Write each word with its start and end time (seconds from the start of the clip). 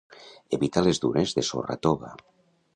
Evita 0.57 0.83
les 0.87 1.01
dunes 1.05 1.37
de 1.41 1.45
sorra 1.53 1.79
tova. 1.89 2.13